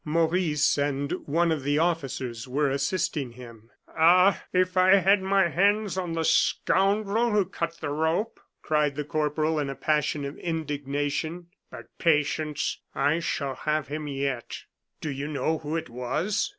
Maurice 0.03 0.79
and 0.79 1.11
one 1.27 1.51
of 1.51 1.61
the 1.61 1.77
officers 1.77 2.47
were 2.47 2.71
assisting 2.71 3.33
him. 3.33 3.69
"Ah! 3.87 4.43
if 4.51 4.75
I 4.75 4.95
had 4.95 5.21
my 5.21 5.47
hands 5.49 5.95
on 5.95 6.13
the 6.13 6.25
scoundrel 6.25 7.29
who 7.29 7.45
cut 7.45 7.77
the 7.81 7.89
rope," 7.91 8.39
cried 8.63 8.95
the 8.95 9.03
corporal, 9.03 9.59
in 9.59 9.69
a 9.69 9.75
passion 9.75 10.25
of 10.25 10.39
indignation; 10.39 11.49
"but 11.69 11.85
patience. 11.99 12.79
I 12.95 13.19
shall 13.19 13.53
have 13.53 13.89
him 13.89 14.07
yet." 14.07 14.63
"Do 15.01 15.11
you 15.11 15.27
know 15.27 15.59
who 15.59 15.75
it 15.77 15.87
was?" 15.87 16.49